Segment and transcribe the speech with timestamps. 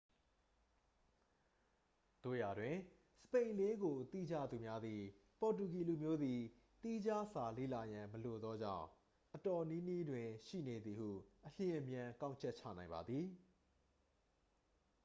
[2.23, 2.75] သို့ရာတွင်
[3.21, 5.01] စပိန်လေးကို သိကြသူများသည်
[5.39, 6.41] ပေါ်တူဂီလူမျိုးသည်
[6.83, 8.87] သီးခြားစာလေ့လာရန် မလိုသောကြောင့်
[9.35, 11.09] အတော်နီးနီးတွင် ရှိနေသည်ဟု
[11.45, 13.25] အလျင်အမြန် ကောက်ချက်ချနိုင်ပါသည်